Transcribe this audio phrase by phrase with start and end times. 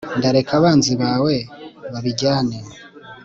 [0.17, 1.35] nzareka abanzi bawe
[1.91, 2.57] babijyane